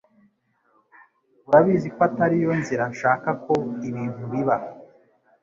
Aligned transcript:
Urabizi 1.47 1.87
ko 1.95 1.99
atariyo 2.07 2.51
nzira 2.61 2.83
nshaka 2.93 3.29
ko 3.43 3.53
ibintu 3.89 4.21
biba 4.31 4.57